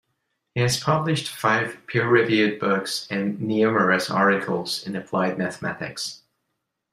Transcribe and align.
He 0.55 0.61
has 0.61 0.79
published 0.79 1.29
five 1.29 1.85
peer-reviewed 1.85 2.59
books 2.59 3.07
and 3.11 3.39
numerous 3.39 4.09
articles 4.09 4.81
in 4.87 4.95
applied 4.95 5.37
mathematics. 5.37 6.23